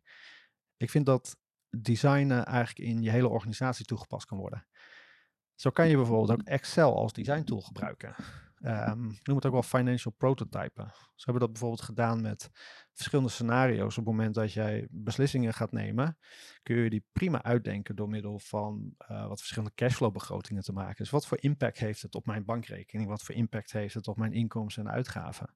Ik 0.78 0.90
vind 0.90 1.06
dat 1.06 1.38
designen 1.70 2.46
eigenlijk 2.46 2.90
in 2.90 3.02
je 3.02 3.10
hele 3.10 3.28
organisatie 3.28 3.86
toegepast 3.86 4.26
kan 4.26 4.38
worden. 4.38 4.68
Zo 5.58 5.70
kan 5.70 5.88
je 5.88 5.96
bijvoorbeeld 5.96 6.40
ook 6.40 6.48
Excel 6.48 6.96
als 6.96 7.14
design 7.14 7.44
tool 7.44 7.62
gebruiken. 7.62 8.16
Um, 8.62 9.02
noem 9.24 9.36
het 9.36 9.46
ook 9.46 9.52
wel 9.52 9.64
financial 9.64 10.14
prototypen. 10.18 10.92
Ze 11.16 11.24
hebben 11.24 11.40
dat 11.42 11.52
bijvoorbeeld 11.52 11.82
gedaan 11.82 12.22
met 12.22 12.50
verschillende 12.94 13.32
scenario's. 13.32 13.98
Op 13.98 14.06
het 14.06 14.16
moment 14.16 14.36
dat 14.36 14.54
jij 14.54 14.88
beslissingen 14.92 15.54
gaat 15.54 15.72
nemen, 15.72 16.18
kun 16.64 16.76
je 16.76 16.90
die 16.90 17.06
prima 17.12 17.44
uitdenken 17.44 17.96
door 17.96 18.10
middel 18.10 18.40
van 18.40 18.96
uh, 19.12 19.28
wat 19.28 19.40
verschillende 19.40 19.76
cashflow-begrotingen 19.76 20.64
te 20.64 20.74
maken. 20.74 20.96
Dus 20.98 21.10
wat 21.10 21.28
voor 21.28 21.38
impact 21.42 21.78
heeft 21.78 22.02
het 22.02 22.16
op 22.16 22.26
mijn 22.26 22.46
bankrekening? 22.46 23.10
Wat 23.10 23.24
voor 23.24 23.36
impact 23.36 23.72
heeft 23.72 23.94
het 23.94 24.08
op 24.08 24.18
mijn 24.18 24.34
inkomsten 24.34 24.86
en 24.86 24.92
uitgaven? 24.92 25.56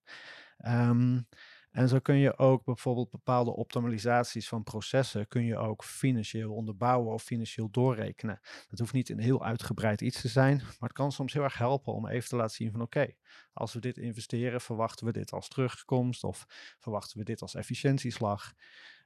Um, 0.65 1.27
En 1.71 1.87
zo 1.87 1.99
kun 1.99 2.15
je 2.15 2.37
ook 2.37 2.63
bijvoorbeeld 2.63 3.09
bepaalde 3.09 3.55
optimalisaties 3.55 4.47
van 4.47 4.63
processen 4.63 5.27
kun 5.27 5.45
je 5.45 5.57
ook 5.57 5.83
financieel 5.83 6.53
onderbouwen 6.53 7.13
of 7.13 7.23
financieel 7.23 7.69
doorrekenen. 7.69 8.39
Dat 8.69 8.79
hoeft 8.79 8.93
niet 8.93 9.09
een 9.09 9.19
heel 9.19 9.45
uitgebreid 9.45 10.01
iets 10.01 10.21
te 10.21 10.27
zijn, 10.27 10.57
maar 10.57 10.89
het 10.89 10.93
kan 10.93 11.11
soms 11.11 11.33
heel 11.33 11.43
erg 11.43 11.57
helpen 11.57 11.93
om 11.93 12.07
even 12.07 12.29
te 12.29 12.35
laten 12.35 12.55
zien 12.55 12.71
van 12.71 12.81
oké, 12.81 13.13
als 13.53 13.73
we 13.73 13.79
dit 13.79 13.97
investeren, 13.97 14.61
verwachten 14.61 15.05
we 15.05 15.11
dit 15.11 15.31
als 15.31 15.47
terugkomst 15.47 16.23
of 16.23 16.45
verwachten 16.79 17.17
we 17.17 17.23
dit 17.23 17.41
als 17.41 17.55
efficiëntieslag. 17.55 18.53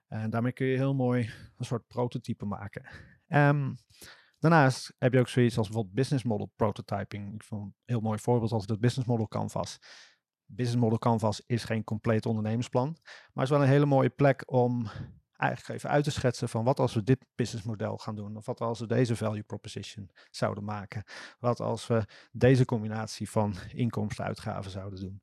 En 0.08 0.30
daarmee 0.30 0.52
kun 0.52 0.66
je 0.66 0.78
heel 0.78 0.96
mooi 0.96 1.30
een 1.58 1.66
soort 1.66 1.88
prototype 1.88 2.46
maken. 2.46 2.86
Um, 3.28 3.78
daarnaast 4.40 4.96
heb 4.98 5.14
je 5.14 5.20
ook 5.20 5.28
zoiets 5.28 5.58
als 5.58 5.68
bijvoorbeeld 5.68 5.96
business 5.96 6.24
model 6.24 6.52
prototyping. 6.56 7.34
Ik 7.34 7.44
vond 7.44 7.62
een 7.62 7.74
heel 7.86 8.00
mooi 8.00 8.20
voorbeeld 8.20 8.52
als 8.52 8.66
het 8.68 8.80
business 8.80 9.10
model 9.10 9.28
canvas. 9.28 9.80
Business 10.46 10.82
Model 10.82 10.98
Canvas 10.98 11.42
is 11.46 11.64
geen 11.64 11.84
compleet 11.84 12.26
ondernemersplan, 12.26 12.98
maar 13.34 13.44
is 13.44 13.50
wel 13.50 13.62
een 13.62 13.68
hele 13.68 13.86
mooie 13.86 14.10
plek 14.10 14.44
om 14.46 14.90
eigenlijk 15.38 15.78
even 15.78 15.90
uit 15.90 16.04
te 16.04 16.12
schetsen 16.12 16.50
van 16.50 16.64
wat 16.64 16.80
als 16.80 16.94
we 16.94 17.04
dit 17.04 17.26
businessmodel 17.36 17.98
gaan 17.98 18.16
doen, 18.16 18.38
of 18.38 18.46
wat 18.46 18.62
als 18.62 18.80
we 18.80 18.88
deze 18.88 19.16
value 19.16 19.44
proposition 19.44 20.10
zouden 20.32 20.64
maken, 20.64 21.04
wat 21.40 21.60
als 21.60 21.88
we 21.88 22.06
deze 22.32 22.66
combinatie 22.66 23.30
van 23.30 23.56
inkomsten-uitgaven 23.74 24.72
zouden 24.72 25.00
doen. 25.00 25.22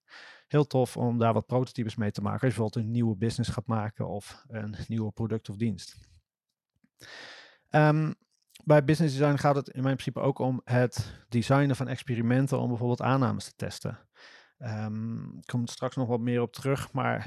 Heel 0.48 0.66
tof 0.66 0.96
om 0.96 1.18
daar 1.18 1.32
wat 1.32 1.46
prototypes 1.46 1.96
mee 1.96 2.10
te 2.10 2.22
maken 2.22 2.40
als 2.40 2.54
je 2.54 2.58
bijvoorbeeld 2.58 2.86
een 2.86 2.92
nieuwe 2.92 3.16
business 3.16 3.50
gaat 3.50 3.66
maken 3.66 4.08
of 4.08 4.44
een 4.48 4.76
nieuwe 4.88 5.12
product 5.12 5.48
of 5.48 5.56
dienst. 5.56 5.96
Um, 7.70 8.14
bij 8.64 8.84
business 8.84 9.16
design 9.16 9.36
gaat 9.36 9.56
het 9.56 9.68
in 9.68 9.82
mijn 9.82 9.96
principe 9.96 10.20
ook 10.20 10.38
om 10.38 10.60
het 10.64 11.24
designen 11.28 11.76
van 11.76 11.88
experimenten 11.88 12.58
om 12.58 12.68
bijvoorbeeld 12.68 13.02
aannames 13.02 13.44
te 13.44 13.52
testen. 13.56 13.98
Um, 14.64 15.38
ik 15.38 15.46
kom 15.46 15.66
straks 15.66 15.96
nog 15.96 16.08
wat 16.08 16.20
meer 16.20 16.42
op 16.42 16.52
terug, 16.52 16.92
maar 16.92 17.26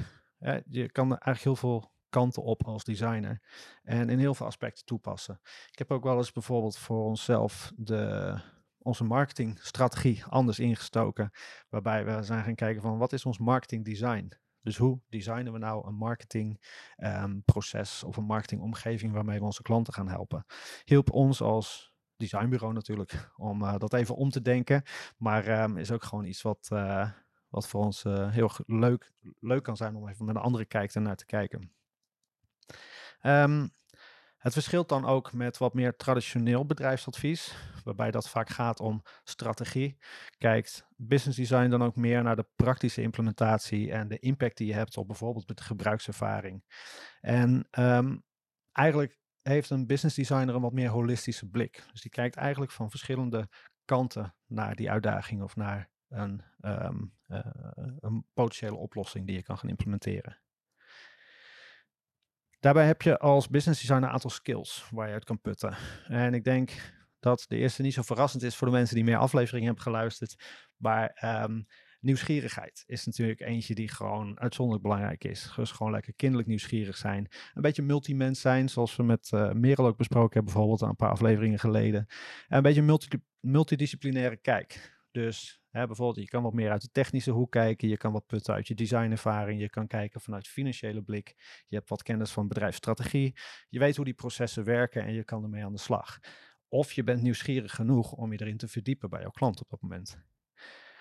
je 0.65 0.91
kan 0.91 1.11
er 1.11 1.17
eigenlijk 1.17 1.43
heel 1.43 1.55
veel 1.55 1.91
kanten 2.09 2.43
op 2.43 2.65
als 2.65 2.83
designer 2.83 3.41
en 3.83 4.09
in 4.09 4.19
heel 4.19 4.35
veel 4.35 4.45
aspecten 4.45 4.85
toepassen. 4.85 5.39
Ik 5.71 5.77
heb 5.77 5.91
ook 5.91 6.03
wel 6.03 6.17
eens 6.17 6.31
bijvoorbeeld 6.31 6.77
voor 6.77 7.03
onszelf 7.03 7.71
de, 7.75 8.35
onze 8.77 9.03
marketingstrategie 9.03 10.25
anders 10.25 10.59
ingestoken, 10.59 11.31
waarbij 11.69 12.05
we 12.05 12.23
zijn 12.23 12.43
gaan 12.43 12.55
kijken 12.55 12.81
van 12.81 12.97
wat 12.97 13.13
is 13.13 13.25
ons 13.25 13.37
marketingdesign? 13.37 14.31
Dus 14.61 14.77
hoe 14.77 15.01
designen 15.09 15.53
we 15.53 15.59
nou 15.59 15.87
een 15.87 15.95
marketingproces 15.95 17.99
ehm, 17.99 18.07
of 18.07 18.17
een 18.17 18.25
marketingomgeving 18.25 19.13
waarmee 19.13 19.39
we 19.39 19.45
onze 19.45 19.61
klanten 19.61 19.93
gaan 19.93 20.07
helpen? 20.07 20.45
Hielp 20.83 21.11
ons 21.11 21.41
als 21.41 21.93
designbureau 22.17 22.73
natuurlijk 22.73 23.31
om 23.37 23.61
uh, 23.61 23.77
dat 23.77 23.93
even 23.93 24.15
om 24.15 24.29
te 24.29 24.41
denken, 24.41 24.83
maar 25.17 25.63
um, 25.63 25.77
is 25.77 25.91
ook 25.91 26.03
gewoon 26.03 26.25
iets 26.25 26.41
wat, 26.41 26.69
uh, 26.73 27.09
wat 27.55 27.67
voor 27.67 27.83
ons 27.83 28.03
uh, 28.03 28.31
heel 28.31 28.51
leuk, 28.65 29.11
leuk 29.39 29.63
kan 29.63 29.77
zijn 29.77 29.95
om 29.95 30.07
even 30.07 30.25
met 30.25 30.35
een 30.35 30.41
andere 30.41 30.65
kijk 30.65 30.93
ernaar 30.93 31.15
te 31.15 31.25
kijken. 31.25 31.71
Um, 33.21 33.73
het 34.37 34.53
verschilt 34.53 34.89
dan 34.89 35.05
ook 35.05 35.33
met 35.33 35.57
wat 35.57 35.73
meer 35.73 35.95
traditioneel 35.95 36.65
bedrijfsadvies, 36.65 37.55
waarbij 37.83 38.11
dat 38.11 38.29
vaak 38.29 38.49
gaat 38.49 38.79
om 38.79 39.01
strategie. 39.23 39.97
Kijkt 40.37 40.87
business 40.95 41.37
design 41.37 41.69
dan 41.69 41.83
ook 41.83 41.95
meer 41.95 42.23
naar 42.23 42.35
de 42.35 42.47
praktische 42.55 43.01
implementatie 43.01 43.91
en 43.91 44.07
de 44.07 44.19
impact 44.19 44.57
die 44.57 44.67
je 44.67 44.73
hebt 44.73 44.97
op 44.97 45.07
bijvoorbeeld 45.07 45.47
de 45.47 45.63
gebruikservaring. 45.63 46.63
En 47.21 47.67
um, 47.71 48.23
eigenlijk 48.71 49.19
heeft 49.41 49.69
een 49.69 49.87
business 49.87 50.15
designer 50.15 50.55
een 50.55 50.61
wat 50.61 50.73
meer 50.73 50.89
holistische 50.89 51.49
blik. 51.49 51.83
Dus 51.91 52.01
die 52.01 52.11
kijkt 52.11 52.35
eigenlijk 52.35 52.71
van 52.71 52.89
verschillende 52.89 53.49
kanten 53.85 54.35
naar 54.45 54.75
die 54.75 54.91
uitdaging 54.91 55.41
of 55.43 55.55
naar 55.55 55.93
een, 56.15 56.41
um, 56.61 57.13
uh, 57.27 57.39
een 57.99 58.25
potentiële 58.33 58.75
oplossing 58.75 59.25
die 59.25 59.35
je 59.35 59.43
kan 59.43 59.57
gaan 59.57 59.69
implementeren. 59.69 60.39
Daarbij 62.59 62.85
heb 62.85 63.01
je 63.01 63.19
als 63.19 63.49
business 63.49 63.81
designer 63.81 64.07
een 64.07 64.13
aantal 64.13 64.29
skills 64.29 64.87
waar 64.91 65.07
je 65.07 65.13
uit 65.13 65.23
kan 65.23 65.41
putten. 65.41 65.75
En 66.07 66.33
ik 66.33 66.43
denk 66.43 66.71
dat 67.19 67.45
de 67.47 67.55
eerste 67.55 67.81
niet 67.81 67.93
zo 67.93 68.01
verrassend 68.01 68.43
is 68.43 68.55
voor 68.55 68.67
de 68.67 68.73
mensen 68.73 68.95
die 68.95 69.03
meer 69.03 69.17
afleveringen 69.17 69.65
hebben 69.65 69.83
geluisterd. 69.83 70.43
Maar 70.77 71.21
um, 71.43 71.65
nieuwsgierigheid 71.99 72.83
is 72.85 73.05
natuurlijk 73.05 73.39
eentje 73.39 73.75
die 73.75 73.89
gewoon 73.89 74.39
uitzonderlijk 74.39 74.87
belangrijk 74.87 75.23
is. 75.23 75.53
Dus 75.55 75.71
gewoon 75.71 75.91
lekker 75.91 76.13
kinderlijk 76.13 76.49
nieuwsgierig 76.49 76.97
zijn. 76.97 77.27
Een 77.53 77.61
beetje 77.61 77.81
multimens 77.81 78.41
zijn, 78.41 78.69
zoals 78.69 78.95
we 78.95 79.03
met 79.03 79.31
uh, 79.33 79.51
Merel 79.51 79.85
ook 79.85 79.97
besproken 79.97 80.33
hebben, 80.33 80.53
bijvoorbeeld 80.53 80.81
een 80.81 80.95
paar 80.95 81.11
afleveringen 81.11 81.59
geleden. 81.59 82.05
En 82.47 82.57
een 82.57 82.63
beetje 82.63 82.81
multi 82.81 83.07
multidisciplinaire 83.39 84.37
kijk. 84.37 84.94
Dus 85.15 85.61
hè, 85.69 85.85
bijvoorbeeld, 85.85 86.25
je 86.25 86.31
kan 86.31 86.43
wat 86.43 86.53
meer 86.53 86.71
uit 86.71 86.81
de 86.81 86.91
technische 86.91 87.31
hoek 87.31 87.51
kijken. 87.51 87.87
Je 87.87 87.97
kan 87.97 88.11
wat 88.11 88.25
putten 88.25 88.53
uit 88.53 88.67
je 88.67 88.75
designervaring. 88.75 89.61
Je 89.61 89.69
kan 89.69 89.87
kijken 89.87 90.21
vanuit 90.21 90.47
financiële 90.47 91.01
blik. 91.01 91.33
Je 91.67 91.75
hebt 91.75 91.89
wat 91.89 92.03
kennis 92.03 92.31
van 92.31 92.47
bedrijfsstrategie. 92.47 93.37
Je 93.69 93.79
weet 93.79 93.95
hoe 93.95 94.05
die 94.05 94.13
processen 94.13 94.63
werken 94.63 95.03
en 95.03 95.13
je 95.13 95.23
kan 95.23 95.43
ermee 95.43 95.63
aan 95.63 95.71
de 95.71 95.79
slag. 95.79 96.19
Of 96.67 96.91
je 96.91 97.03
bent 97.03 97.21
nieuwsgierig 97.21 97.75
genoeg 97.75 98.11
om 98.11 98.31
je 98.31 98.41
erin 98.41 98.57
te 98.57 98.67
verdiepen 98.67 99.09
bij 99.09 99.21
jouw 99.21 99.29
klant 99.29 99.61
op 99.61 99.69
dat 99.69 99.81
moment. 99.81 100.17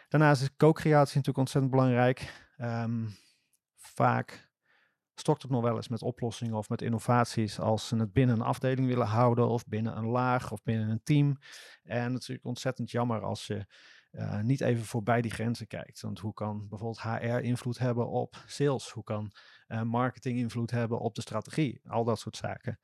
Daarnaast 0.09 0.43
is 0.43 0.57
co-creatie 0.57 1.17
natuurlijk 1.17 1.39
ontzettend 1.39 1.73
belangrijk. 1.73 2.49
Um, 2.59 3.17
vaak 3.77 4.53
stokt 5.15 5.43
het 5.43 5.51
nog 5.51 5.63
wel 5.63 5.77
eens 5.77 5.89
met 5.89 6.03
oplossingen 6.03 6.55
of 6.55 6.69
met 6.69 6.83
innovaties 6.83 7.59
als 7.59 7.89
ze 7.89 7.97
het 7.97 8.13
binnen 8.13 8.37
een 8.37 8.43
afdeling 8.43 8.87
willen 8.87 9.07
houden 9.07 9.49
of 9.49 9.67
binnen 9.67 9.97
een 9.97 10.07
laag 10.07 10.53
of 10.53 10.63
binnen 10.63 10.89
een 10.89 11.03
team. 11.03 11.39
En 11.83 12.13
natuurlijk 12.13 12.47
ontzettend 12.47 12.91
jammer 12.91 13.23
als 13.23 13.47
je 13.47 13.67
uh, 14.15 14.41
niet 14.41 14.61
even 14.61 14.85
voorbij 14.85 15.21
die 15.21 15.31
grenzen 15.31 15.67
kijkt. 15.67 16.01
Want 16.01 16.19
hoe 16.19 16.35
kan 16.35 16.69
bijvoorbeeld 16.69 17.01
HR 17.01 17.39
invloed 17.43 17.79
hebben 17.79 18.09
op 18.09 18.45
sales? 18.47 18.91
Hoe 18.91 19.05
kan 19.05 19.33
uh, 19.69 19.83
marketing 19.83 20.39
invloed 20.39 20.71
hebben 20.71 21.01
op 21.01 21.15
de 21.15 21.21
strategie? 21.21 21.81
Al 21.85 22.05
dat 22.05 22.19
soort 22.19 22.37
zaken. 22.37 22.79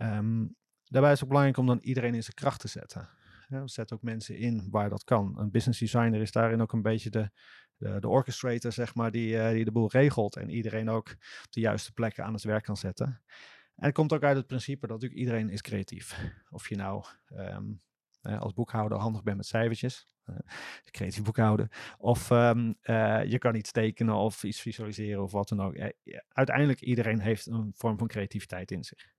Um, 0.00 0.56
daarbij 0.84 1.12
is 1.12 1.18
het 1.18 1.28
belangrijk 1.28 1.58
om 1.58 1.66
dan 1.66 1.78
iedereen 1.78 2.14
in 2.14 2.22
zijn 2.22 2.34
kracht 2.34 2.60
te 2.60 2.68
zetten. 2.68 3.08
Ja, 3.48 3.66
zet 3.66 3.92
ook 3.92 4.02
mensen 4.02 4.36
in 4.36 4.66
waar 4.70 4.88
dat 4.88 5.04
kan. 5.04 5.38
Een 5.38 5.50
business 5.50 5.80
designer 5.80 6.20
is 6.20 6.32
daarin 6.32 6.60
ook 6.60 6.72
een 6.72 6.82
beetje 6.82 7.10
de, 7.10 7.30
de, 7.76 8.00
de 8.00 8.08
orchestrator, 8.08 8.72
zeg 8.72 8.94
maar, 8.94 9.10
die, 9.10 9.34
uh, 9.34 9.50
die 9.50 9.64
de 9.64 9.72
boel 9.72 9.90
regelt. 9.90 10.36
En 10.36 10.50
iedereen 10.50 10.88
ook 10.88 11.10
op 11.44 11.46
de 11.50 11.60
juiste 11.60 11.92
plekken 11.92 12.24
aan 12.24 12.32
het 12.32 12.42
werk 12.42 12.64
kan 12.64 12.76
zetten. 12.76 13.06
En 13.76 13.84
het 13.84 13.94
komt 13.94 14.12
ook 14.12 14.22
uit 14.22 14.36
het 14.36 14.46
principe 14.46 14.86
dat 14.86 14.90
natuurlijk 14.90 15.20
iedereen 15.20 15.50
is 15.50 15.60
creatief. 15.60 16.32
Of 16.50 16.68
je 16.68 16.76
nou 16.76 17.04
um, 17.32 17.82
als 18.20 18.52
boekhouder 18.52 18.98
handig 18.98 19.22
bent 19.22 19.36
met 19.36 19.46
cijfertjes, 19.46 20.06
creatief 20.90 21.22
boekhouden. 21.22 21.68
Of 21.98 22.30
um, 22.30 22.76
uh, 22.82 23.24
je 23.24 23.38
kan 23.38 23.54
iets 23.54 23.72
tekenen 23.72 24.14
of 24.14 24.44
iets 24.44 24.60
visualiseren 24.60 25.22
of 25.22 25.32
wat 25.32 25.48
dan 25.48 25.60
ook. 25.60 25.74
Uh, 25.74 25.86
uiteindelijk 26.28 26.80
iedereen 26.80 27.20
heeft 27.20 27.46
een 27.46 27.72
vorm 27.74 27.98
van 27.98 28.06
creativiteit 28.06 28.70
in 28.70 28.84
zich. 28.84 29.14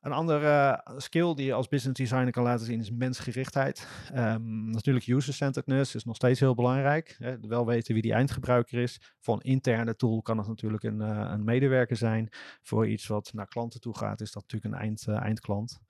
Een 0.00 0.12
andere 0.12 0.82
skill 0.96 1.34
die 1.34 1.46
je 1.46 1.52
als 1.52 1.68
business 1.68 2.00
designer 2.00 2.32
kan 2.32 2.42
laten 2.42 2.66
zien 2.66 2.80
is 2.80 2.90
mensgerichtheid. 2.90 3.88
Um, 4.14 4.70
natuurlijk 4.70 5.06
user-centeredness 5.06 5.94
is 5.94 6.04
nog 6.04 6.16
steeds 6.16 6.40
heel 6.40 6.54
belangrijk. 6.54 7.16
Hè. 7.18 7.40
Wel 7.40 7.66
weten 7.66 7.92
wie 7.92 8.02
die 8.02 8.12
eindgebruiker 8.12 8.78
is. 8.78 9.14
Voor 9.20 9.34
een 9.34 9.40
interne 9.50 9.96
tool 9.96 10.22
kan 10.22 10.38
het 10.38 10.46
natuurlijk 10.46 10.82
een, 10.82 11.00
een 11.00 11.44
medewerker 11.44 11.96
zijn. 11.96 12.28
Voor 12.62 12.88
iets 12.88 13.06
wat 13.06 13.32
naar 13.32 13.48
klanten 13.48 13.80
toe 13.80 13.96
gaat 13.96 14.20
is 14.20 14.32
dat 14.32 14.42
natuurlijk 14.42 14.74
een 14.74 14.80
eind, 14.80 15.08
eindklant. 15.08 15.80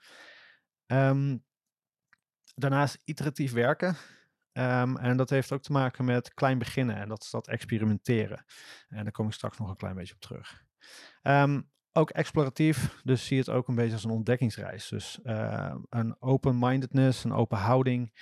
Um, 0.86 1.44
daarnaast 2.56 2.98
iteratief 3.04 3.52
werken. 3.52 3.96
Um, 4.52 4.96
en 4.96 5.16
dat 5.16 5.30
heeft 5.30 5.52
ook 5.52 5.62
te 5.62 5.72
maken 5.72 6.04
met 6.04 6.34
klein 6.34 6.58
beginnen 6.58 6.96
en 6.96 7.08
dat 7.08 7.22
is 7.22 7.30
dat 7.30 7.48
experimenteren. 7.48 8.44
En 8.88 9.02
daar 9.02 9.12
kom 9.12 9.26
ik 9.26 9.32
straks 9.32 9.58
nog 9.58 9.68
een 9.68 9.76
klein 9.76 9.94
beetje 9.94 10.14
op 10.14 10.20
terug. 10.20 10.64
Um, 11.22 11.70
ook 11.92 12.10
exploratief, 12.10 13.00
dus 13.04 13.26
zie 13.26 13.38
het 13.38 13.48
ook 13.50 13.68
een 13.68 13.74
beetje 13.74 13.92
als 13.92 14.04
een 14.04 14.10
ontdekkingsreis. 14.10 14.88
Dus 14.88 15.18
uh, 15.24 15.74
een 15.88 16.16
open-mindedness, 16.22 17.24
een 17.24 17.32
open 17.32 17.58
houding. 17.58 18.12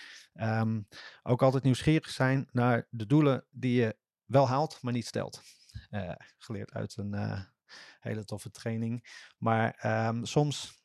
Ook 1.22 1.42
altijd 1.42 1.62
nieuwsgierig 1.62 2.10
zijn 2.10 2.48
naar 2.52 2.86
de 2.90 3.06
doelen 3.06 3.44
die 3.50 3.80
je 3.80 3.96
wel 4.24 4.48
haalt, 4.48 4.78
maar 4.82 4.92
niet 4.92 5.06
stelt. 5.06 5.42
Uh, 5.90 6.12
geleerd 6.38 6.72
uit 6.72 6.96
een 6.96 7.14
uh, 7.14 7.40
hele 8.00 8.24
toffe 8.24 8.50
training. 8.50 9.22
Maar 9.38 9.76
soms 10.22 10.82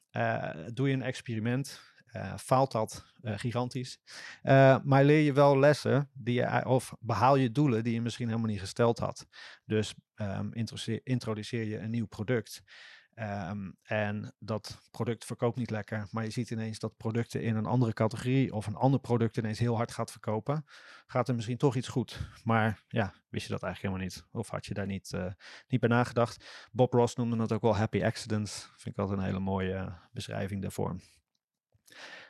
doe 0.74 0.88
je 0.88 0.94
een 0.94 1.02
experiment 1.02 1.82
uh, 2.16 2.38
faalt 2.38 2.72
dat 2.72 3.06
uh, 3.22 3.38
gigantisch. 3.38 4.00
Uh, 4.44 4.78
maar 4.84 5.04
leer 5.04 5.22
je 5.22 5.34
wel 5.34 5.60
lessen 5.60 6.10
die 6.14 6.34
je, 6.34 6.66
of 6.66 6.96
behaal 7.00 7.36
je 7.36 7.52
doelen 7.52 7.84
die 7.84 7.94
je 7.94 8.02
misschien 8.02 8.28
helemaal 8.28 8.50
niet 8.50 8.60
gesteld 8.60 9.00
had. 9.00 9.28
Dus 9.66 9.94
um, 10.16 10.54
introduceer 11.04 11.64
je 11.64 11.78
een 11.78 11.92
nieuw 11.92 12.08
product. 12.08 12.62
Um, 13.16 13.78
en 13.82 14.36
dat 14.40 14.80
product 14.92 15.26
verkoopt 15.26 15.58
niet 15.58 15.70
lekker, 15.70 16.08
maar 16.12 16.24
je 16.24 16.30
ziet 16.30 16.50
ineens 16.50 16.80
dat 16.80 16.98
producten 16.98 17.42
in 17.42 17.56
een 17.56 17.66
andere 17.66 17.94
categorie 17.94 18.54
of 18.54 18.68
een 18.68 18.76
ander 18.76 19.00
product 19.00 19.38
ineens 19.38 19.60
heel 19.60 19.76
hard 19.76 19.92
gaat 19.92 20.12
verkopen. 20.12 20.66
Gaat 21.08 21.28
er 21.28 21.36
misschien 21.36 21.58
toch 21.58 21.76
iets 21.76 21.88
goed, 21.88 22.30
maar 22.44 22.84
ja, 22.88 23.14
wist 23.30 23.46
je 23.46 23.52
dat 23.52 23.64
eigenlijk 23.64 23.94
helemaal 23.94 24.04
niet? 24.04 24.28
Of 24.32 24.50
had 24.50 24.66
je 24.66 24.74
daar 24.74 24.86
niet, 24.86 25.12
niet 25.68 25.80
bij 25.80 25.90
nagedacht? 25.90 26.68
Bob 26.72 26.94
Ross 26.94 27.16
noemde 27.16 27.38
dat 27.38 27.52
ook 27.52 27.62
wel 27.62 27.76
happy 27.76 28.04
accidents. 28.04 28.72
Vind 28.78 28.96
ik 28.96 29.02
altijd 29.02 29.20
een 29.20 29.26
hele 29.26 29.40
mooie 29.40 29.94
beschrijving 30.12 30.62
daarvoor. 30.62 30.96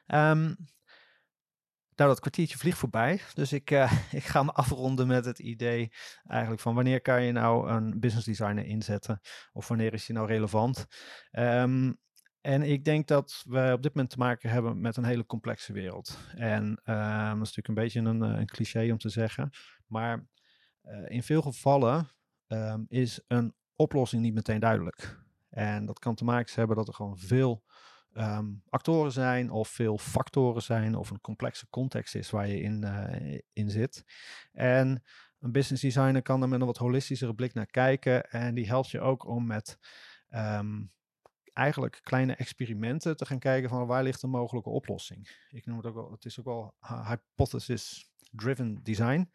Um, 0.07 0.55
nou, 1.99 2.11
dat 2.11 2.19
kwartiertje 2.19 2.57
vliegt 2.57 2.77
voorbij. 2.77 3.21
Dus 3.33 3.53
ik, 3.53 3.71
uh, 3.71 3.91
ik 4.11 4.23
ga 4.23 4.43
me 4.43 4.51
afronden 4.51 5.07
met 5.07 5.25
het 5.25 5.39
idee 5.39 5.91
eigenlijk 6.27 6.61
van 6.61 6.75
wanneer 6.75 7.01
kan 7.01 7.23
je 7.23 7.31
nou 7.31 7.69
een 7.69 7.99
business 7.99 8.25
designer 8.25 8.65
inzetten? 8.65 9.19
Of 9.51 9.67
wanneer 9.67 9.93
is 9.93 10.05
die 10.05 10.15
nou 10.15 10.27
relevant? 10.27 10.85
Um, 11.31 11.99
en 12.41 12.61
ik 12.61 12.85
denk 12.85 13.07
dat 13.07 13.43
we 13.47 13.71
op 13.73 13.81
dit 13.83 13.93
moment 13.93 14.13
te 14.13 14.17
maken 14.17 14.49
hebben 14.49 14.81
met 14.81 14.97
een 14.97 15.05
hele 15.05 15.25
complexe 15.25 15.73
wereld. 15.73 16.17
En 16.35 16.81
uh, 16.85 17.25
dat 17.25 17.33
is 17.33 17.55
natuurlijk 17.55 17.67
een 17.67 17.73
beetje 17.73 17.99
een, 17.99 18.21
een 18.21 18.45
cliché 18.45 18.91
om 18.91 18.97
te 18.97 19.09
zeggen. 19.09 19.49
Maar 19.87 20.27
uh, 20.83 21.09
in 21.09 21.23
veel 21.23 21.41
gevallen 21.41 22.09
is 22.87 23.21
een 23.27 23.53
oplossing 23.75 24.21
niet 24.21 24.33
meteen 24.33 24.59
duidelijk. 24.59 25.19
En 25.49 25.85
dat 25.85 25.99
kan 25.99 26.15
te 26.15 26.23
maken 26.23 26.53
hebben 26.55 26.75
dat 26.75 26.87
er 26.87 26.93
gewoon 26.93 27.17
veel 27.17 27.63
um, 28.19 28.63
actoren 28.69 29.11
zijn 29.11 29.51
of 29.51 29.67
veel 29.67 29.97
factoren 29.97 30.61
zijn 30.61 30.95
of 30.95 31.09
een 31.09 31.21
complexe 31.21 31.69
context 31.69 32.15
is 32.15 32.29
waar 32.29 32.47
je 32.47 32.61
in, 32.61 32.83
uh, 32.85 33.39
in 33.53 33.69
zit. 33.69 34.03
En 34.51 35.03
een 35.39 35.51
business 35.51 35.81
designer 35.81 36.21
kan 36.21 36.41
er 36.41 36.49
met 36.49 36.59
een 36.59 36.65
wat 36.65 36.77
holistischere 36.77 37.35
blik 37.35 37.53
naar 37.53 37.65
kijken 37.65 38.29
en 38.29 38.55
die 38.55 38.67
helpt 38.67 38.89
je 38.89 38.99
ook 38.99 39.27
om 39.27 39.45
met 39.45 39.77
um, 40.29 40.91
eigenlijk 41.53 41.99
kleine 42.03 42.35
experimenten 42.35 43.17
te 43.17 43.25
gaan 43.25 43.39
kijken 43.39 43.69
van 43.69 43.87
waar 43.87 44.03
ligt 44.03 44.21
een 44.21 44.29
mogelijke 44.29 44.69
oplossing. 44.69 45.45
Ik 45.49 45.65
noem 45.65 45.77
het 45.77 45.85
ook 45.85 45.95
wel, 45.95 46.11
het 46.11 46.25
is 46.25 46.39
ook 46.39 46.45
wel 46.45 46.75
hypothesis 47.07 48.11
driven 48.31 48.83
design. 48.83 49.31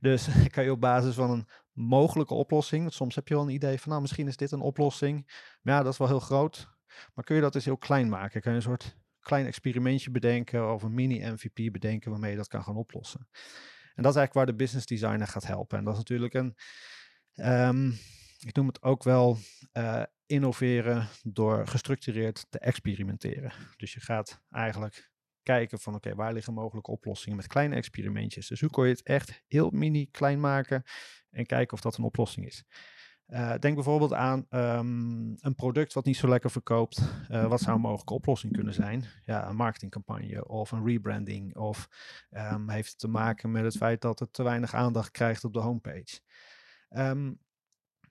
Dus 0.00 0.28
kan 0.54 0.64
je 0.64 0.72
op 0.72 0.80
basis 0.80 1.14
van 1.14 1.30
een 1.30 1.48
mogelijke 1.72 2.34
oplossing, 2.34 2.92
soms 2.92 3.14
heb 3.14 3.28
je 3.28 3.34
wel 3.34 3.42
een 3.42 3.54
idee 3.54 3.80
van 3.80 3.88
nou 3.88 4.00
misschien 4.00 4.28
is 4.28 4.36
dit 4.36 4.50
een 4.50 4.60
oplossing, 4.60 5.30
maar 5.62 5.74
ja 5.74 5.82
dat 5.82 5.92
is 5.92 5.98
wel 5.98 6.08
heel 6.08 6.20
groot, 6.20 6.77
maar 7.14 7.24
kun 7.24 7.36
je 7.36 7.42
dat 7.42 7.54
eens 7.54 7.64
heel 7.64 7.78
klein 7.78 8.08
maken? 8.08 8.40
Kun 8.40 8.50
je 8.50 8.56
een 8.56 8.62
soort 8.62 8.96
klein 9.20 9.46
experimentje 9.46 10.10
bedenken 10.10 10.72
of 10.72 10.82
een 10.82 10.94
mini-MVP 10.94 11.72
bedenken 11.72 12.10
waarmee 12.10 12.30
je 12.30 12.36
dat 12.36 12.48
kan 12.48 12.62
gaan 12.62 12.76
oplossen? 12.76 13.28
En 13.94 14.04
dat 14.04 14.12
is 14.12 14.18
eigenlijk 14.18 14.32
waar 14.32 14.46
de 14.46 14.64
business 14.64 14.86
designer 14.86 15.26
gaat 15.26 15.46
helpen. 15.46 15.78
En 15.78 15.84
dat 15.84 15.92
is 15.92 15.98
natuurlijk 15.98 16.34
een, 16.34 16.56
um, 17.34 17.98
ik 18.38 18.54
noem 18.54 18.66
het 18.66 18.82
ook 18.82 19.02
wel 19.02 19.38
uh, 19.72 20.02
innoveren 20.26 21.08
door 21.22 21.66
gestructureerd 21.66 22.46
te 22.50 22.58
experimenteren. 22.58 23.52
Dus 23.76 23.94
je 23.94 24.00
gaat 24.00 24.42
eigenlijk 24.50 25.10
kijken 25.42 25.78
van 25.78 25.94
oké, 25.94 26.14
waar 26.14 26.32
liggen 26.32 26.54
mogelijke 26.54 26.90
oplossingen 26.90 27.36
met 27.36 27.46
kleine 27.46 27.74
experimentjes. 27.74 28.48
Dus 28.48 28.60
hoe 28.60 28.70
kun 28.70 28.84
je 28.84 28.90
het 28.90 29.02
echt 29.02 29.42
heel 29.46 29.70
mini 29.70 30.08
klein 30.10 30.40
maken 30.40 30.82
en 31.30 31.46
kijken 31.46 31.72
of 31.72 31.80
dat 31.80 31.96
een 31.96 32.04
oplossing 32.04 32.46
is. 32.46 32.64
Uh, 33.28 33.54
denk 33.58 33.74
bijvoorbeeld 33.74 34.12
aan 34.12 34.46
um, 34.50 35.36
een 35.40 35.54
product 35.54 35.92
wat 35.92 36.04
niet 36.04 36.16
zo 36.16 36.28
lekker 36.28 36.50
verkoopt. 36.50 37.02
Uh, 37.30 37.46
wat 37.46 37.60
zou 37.60 37.76
een 37.76 37.82
mogelijke 37.82 38.14
oplossing 38.14 38.52
kunnen 38.52 38.74
zijn? 38.74 39.04
Ja, 39.24 39.48
een 39.48 39.56
marketingcampagne 39.56 40.48
of 40.48 40.70
een 40.70 40.86
rebranding. 40.86 41.56
Of 41.56 41.88
um, 42.30 42.68
heeft 42.68 42.90
het 42.90 42.98
te 42.98 43.08
maken 43.08 43.50
met 43.50 43.64
het 43.64 43.76
feit 43.76 44.00
dat 44.00 44.18
het 44.18 44.32
te 44.32 44.42
weinig 44.42 44.74
aandacht 44.74 45.10
krijgt 45.10 45.44
op 45.44 45.52
de 45.52 45.60
homepage. 45.60 46.20
Um, 46.90 47.38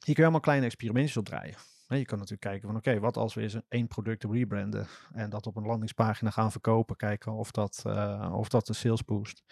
hier 0.06 0.16
kun 0.16 0.32
je 0.32 0.40
kleine 0.40 0.66
experimentjes 0.66 1.18
op 1.18 1.26
draaien. 1.26 1.56
Je 1.88 2.06
kan 2.06 2.18
natuurlijk 2.18 2.42
kijken 2.42 2.68
van 2.68 2.78
oké, 2.78 3.00
wat 3.00 3.18
als 3.18 3.34
we 3.34 3.42
eens 3.42 3.60
één 3.68 3.88
product 3.88 4.24
rebranden 4.24 4.88
en 5.14 5.30
dat 5.30 5.48
op 5.48 5.56
een 5.56 5.66
landingspagina 5.66 6.30
gaan 6.30 6.52
verkopen, 6.52 6.96
kijken 6.96 7.32
of 7.32 7.52
dat, 7.52 7.84
uh, 7.88 8.34
of 8.34 8.50
dat 8.50 8.68
de 8.68 8.74
sales 8.74 9.06
boost. 9.06 9.44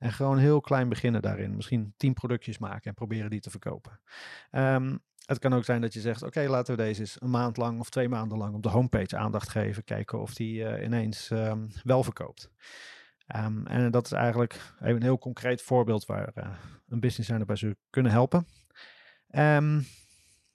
En 0.00 0.12
gewoon 0.12 0.38
heel 0.38 0.60
klein 0.60 0.88
beginnen 0.88 1.22
daarin. 1.22 1.56
Misschien 1.56 1.94
tien 1.96 2.12
productjes 2.12 2.58
maken 2.58 2.88
en 2.88 2.94
proberen 2.94 3.30
die 3.30 3.40
te 3.40 3.50
verkopen. 3.50 4.00
Um, 4.50 5.00
het 5.24 5.38
kan 5.38 5.54
ook 5.54 5.64
zijn 5.64 5.80
dat 5.80 5.94
je 5.94 6.00
zegt, 6.00 6.22
oké, 6.22 6.40
laten 6.48 6.76
we 6.76 6.82
deze 6.82 7.00
eens 7.00 7.20
een 7.20 7.30
maand 7.30 7.56
lang 7.56 7.80
of 7.80 7.90
twee 7.90 8.08
maanden 8.08 8.38
lang 8.38 8.54
op 8.54 8.62
de 8.62 8.68
homepage 8.68 9.16
aandacht 9.16 9.48
geven. 9.48 9.84
Kijken 9.84 10.20
of 10.20 10.34
die 10.34 10.62
uh, 10.62 10.84
ineens 10.84 11.30
um, 11.30 11.70
wel 11.82 12.02
verkoopt. 12.02 12.50
Um, 13.36 13.66
en 13.66 13.90
dat 13.90 14.06
is 14.06 14.12
eigenlijk 14.12 14.60
even 14.80 14.96
een 14.96 15.02
heel 15.02 15.18
concreet 15.18 15.62
voorbeeld 15.62 16.06
waar 16.06 16.30
uh, 16.34 16.48
een 16.88 17.00
business 17.00 17.30
owner 17.30 17.46
bij 17.46 17.56
zou 17.56 17.74
kunnen 17.90 18.12
helpen. 18.12 18.46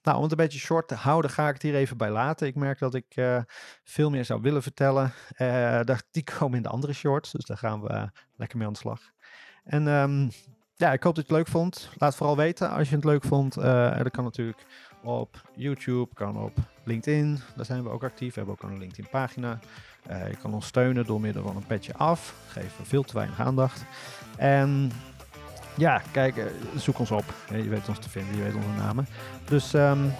Nou, 0.02 0.18
om 0.18 0.22
het 0.22 0.30
een 0.30 0.36
beetje 0.36 0.58
short 0.58 0.88
te 0.88 0.94
houden, 0.94 1.30
ga 1.30 1.46
ik 1.46 1.54
het 1.54 1.62
hier 1.62 1.74
even 1.74 1.96
bij 1.96 2.10
laten. 2.10 2.46
Ik 2.46 2.54
merk 2.54 2.78
dat 2.78 2.94
ik 2.94 3.16
uh, 3.16 3.42
veel 3.84 4.10
meer 4.10 4.24
zou 4.24 4.40
willen 4.40 4.62
vertellen. 4.62 5.12
Uh, 5.38 5.80
die 6.10 6.24
komen 6.24 6.56
in 6.56 6.62
de 6.62 6.68
andere 6.68 6.92
shorts, 6.92 7.32
dus 7.32 7.44
daar 7.44 7.58
gaan 7.58 7.80
we 7.80 8.10
lekker 8.36 8.58
mee 8.58 8.66
aan 8.66 8.72
de 8.72 8.78
slag. 8.78 9.14
En 9.66 9.86
um, 9.86 10.30
ja, 10.74 10.92
ik 10.92 11.02
hoop 11.02 11.14
dat 11.14 11.26
je 11.26 11.34
het 11.34 11.42
leuk 11.42 11.48
vond. 11.48 11.90
Laat 11.98 12.16
vooral 12.16 12.36
weten 12.36 12.70
als 12.70 12.88
je 12.88 12.94
het 12.94 13.04
leuk 13.04 13.24
vond. 13.24 13.54
dat 13.54 14.10
kan 14.10 14.24
natuurlijk 14.24 14.66
op 15.02 15.42
YouTube, 15.54 16.14
kan 16.14 16.36
op 16.36 16.52
LinkedIn. 16.84 17.40
Daar 17.56 17.64
zijn 17.64 17.82
we 17.82 17.88
ook 17.88 18.04
actief. 18.04 18.34
We 18.34 18.40
hebben 18.40 18.54
ook 18.54 18.70
een 18.70 18.78
LinkedIn 18.78 19.10
pagina. 19.10 19.58
je 20.08 20.36
kan 20.42 20.54
ons 20.54 20.66
steunen 20.66 21.06
door 21.06 21.20
middel 21.20 21.42
van 21.42 21.56
een 21.56 21.66
petje 21.66 21.94
af. 21.94 22.34
Geven 22.48 22.86
veel 22.86 23.02
te 23.02 23.14
weinig 23.14 23.40
aandacht. 23.40 23.84
En 24.36 24.90
ja, 25.76 26.02
kijk, 26.12 26.52
zoek 26.76 26.98
ons 26.98 27.10
op. 27.10 27.24
Je 27.50 27.68
weet 27.68 27.88
ons 27.88 27.98
te 27.98 28.10
vinden, 28.10 28.36
je 28.36 28.42
weet 28.42 28.54
onze 28.54 28.68
namen. 28.68 29.06
Dus 29.44 29.72
um, 29.72 30.12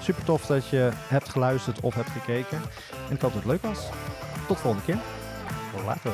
super 0.00 0.24
tof 0.24 0.46
dat 0.46 0.68
je 0.68 0.90
hebt 0.94 1.28
geluisterd 1.28 1.80
of 1.80 1.94
hebt 1.94 2.10
gekeken. 2.10 2.58
En 3.08 3.14
ik 3.14 3.20
hoop 3.20 3.32
dat 3.32 3.42
het 3.42 3.44
leuk 3.44 3.62
was. 3.62 3.88
Tot 4.46 4.56
de 4.56 4.62
volgende 4.62 4.84
keer. 4.84 4.98
Later. 5.84 6.12